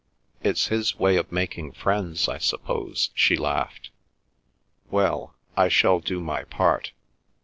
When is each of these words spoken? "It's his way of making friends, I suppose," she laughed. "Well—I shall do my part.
"It's 0.41 0.69
his 0.69 0.97
way 0.97 1.15
of 1.15 1.31
making 1.31 1.73
friends, 1.73 2.27
I 2.27 2.39
suppose," 2.39 3.11
she 3.13 3.35
laughed. 3.37 3.91
"Well—I 4.89 5.67
shall 5.69 5.99
do 5.99 6.19
my 6.19 6.43
part. 6.45 6.91